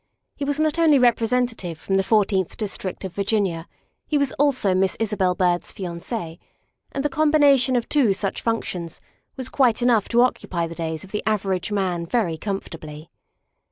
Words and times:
He 0.35 0.43
was 0.45 0.59
not 0.59 0.79
only 0.79 0.97
Representative 0.97 1.77
from 1.77 1.93
the 1.95 2.01
Fourteenth 2.03 2.57
District 2.57 3.05
of 3.05 3.13
Virginia, 3.13 3.67
he 4.07 4.17
was 4.17 4.31
also 4.39 4.73
Miss 4.73 4.97
Isabel 4.99 5.35
Byrd's 5.35 5.71
fiance, 5.71 6.39
and 6.91 7.05
the 7.05 7.07
combination 7.07 7.75
of 7.75 7.87
two 7.87 8.11
such 8.15 8.41
functions 8.41 8.99
was 9.37 9.47
quite 9.47 9.83
enough 9.83 10.09
to 10.09 10.21
occupy 10.23 10.65
the 10.65 10.73
days 10.73 11.03
of 11.03 11.11
the 11.11 11.21
average 11.27 11.71
man 11.71 12.07
very 12.07 12.35
comfortably. 12.39 13.11